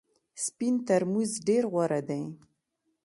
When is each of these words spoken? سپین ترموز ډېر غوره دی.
سپین 0.43 0.75
ترموز 0.87 1.31
ډېر 1.47 1.63
غوره 1.71 1.99
دی. 2.09 2.21